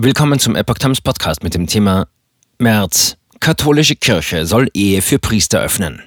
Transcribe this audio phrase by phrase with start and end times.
[0.00, 2.06] Willkommen zum Epoch Times Podcast mit dem Thema
[2.58, 3.16] März.
[3.40, 6.00] Katholische Kirche soll Ehe für Priester öffnen.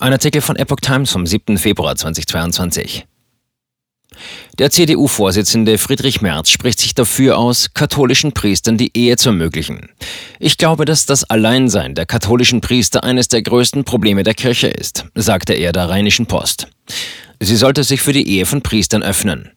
[0.00, 1.56] Ein Artikel von Epoch Times vom 7.
[1.56, 3.06] Februar 2022.
[4.58, 9.90] Der CDU-Vorsitzende Friedrich Merz spricht sich dafür aus, katholischen Priestern die Ehe zu ermöglichen.
[10.40, 15.04] Ich glaube, dass das Alleinsein der katholischen Priester eines der größten Probleme der Kirche ist,
[15.14, 16.66] sagte er der Rheinischen Post.
[17.38, 19.52] Sie sollte sich für die Ehe von Priestern öffnen.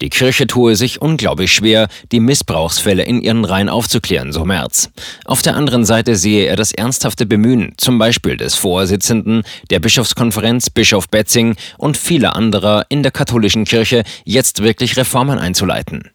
[0.00, 4.90] Die Kirche tue sich unglaublich schwer, die Missbrauchsfälle in ihren Reihen aufzuklären, so Merz.
[5.24, 10.70] Auf der anderen Seite sehe er das ernsthafte Bemühen, zum Beispiel des Vorsitzenden der Bischofskonferenz,
[10.70, 16.10] Bischof Betzing und vieler anderer in der katholischen Kirche, jetzt wirklich Reformen einzuleiten.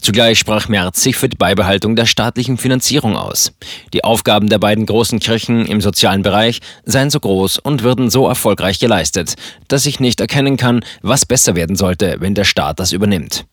[0.00, 3.52] Zugleich sprach Merz sich für die Beibehaltung der staatlichen Finanzierung aus.
[3.92, 8.28] Die Aufgaben der beiden großen Kirchen im sozialen Bereich seien so groß und würden so
[8.28, 9.34] erfolgreich geleistet,
[9.68, 13.44] dass ich nicht erkennen kann, was besser werden sollte, wenn der Staat das übernimmt.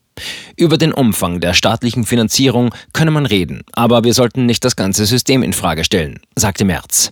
[0.55, 5.05] Über den Umfang der staatlichen Finanzierung könne man reden, aber wir sollten nicht das ganze
[5.05, 7.11] System in Frage stellen, sagte Merz.